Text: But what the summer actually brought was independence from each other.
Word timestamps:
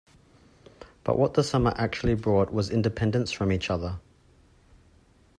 But 1.03 1.19
what 1.19 1.35
the 1.35 1.43
summer 1.43 1.73
actually 1.77 2.15
brought 2.15 2.51
was 2.51 2.71
independence 2.71 3.31
from 3.31 3.51
each 3.51 3.69
other. 3.69 3.99